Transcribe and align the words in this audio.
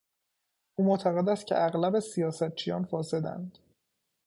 او 0.75 0.85
معتقد 0.85 1.29
است 1.29 1.47
که 1.47 1.63
اغلب 1.63 1.99
سیاستچیان 1.99 2.85
فاسدند. 2.85 3.57